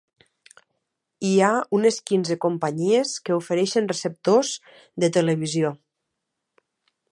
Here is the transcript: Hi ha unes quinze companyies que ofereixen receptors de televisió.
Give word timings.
Hi 1.27 1.33
ha 1.41 1.49
unes 1.79 1.99
quinze 2.11 2.37
companyies 2.45 3.13
que 3.27 3.37
ofereixen 3.37 3.91
receptors 3.93 4.53
de 5.05 5.13
televisió. 5.19 5.75